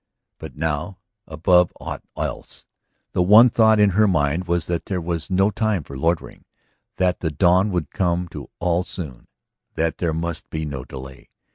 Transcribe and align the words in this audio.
But 0.39 0.55
now, 0.57 0.97
above 1.27 1.71
aught 1.79 2.01
else, 2.17 2.65
the 3.11 3.21
one 3.21 3.51
thought 3.51 3.79
in 3.79 3.91
her 3.91 4.07
mind 4.07 4.47
was 4.47 4.65
that 4.65 4.85
there 4.85 4.99
was 4.99 5.29
no 5.29 5.51
time 5.51 5.83
for 5.83 5.95
loitering, 5.95 6.43
that 6.97 7.19
the 7.19 7.29
dawn 7.29 7.69
would 7.69 7.91
come 7.91 8.27
all 8.57 8.83
too 8.83 8.89
soon, 8.89 9.27
that 9.75 9.99
there 9.99 10.11
must 10.11 10.49
be 10.49 10.65
no 10.65 10.83
delay. 10.83 11.29